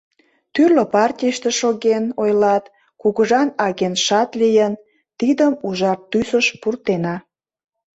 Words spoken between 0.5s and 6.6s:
Тӱрлӧ партийыште шоген, ойлат, кугыжан агентшат лийын— тидым ужар тӱсыш